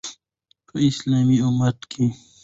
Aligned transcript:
په 0.67 0.75
اسلامي 0.89 1.37
امت 1.47 1.79
کې 1.91 2.05